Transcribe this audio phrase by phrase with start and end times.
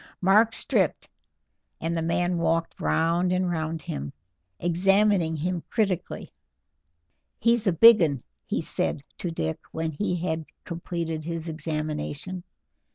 [0.19, 1.07] Mark stripped,
[1.79, 4.13] and the man walked round and round him,
[4.59, 6.33] examining him critically.
[7.37, 8.17] "He's a big 'un,"
[8.47, 12.43] he said to Dick when he had completed his examination.